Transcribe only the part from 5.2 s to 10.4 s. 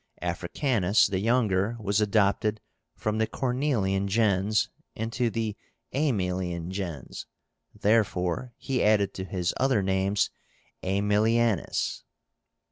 the Aemilian gens; therefore he added to his other names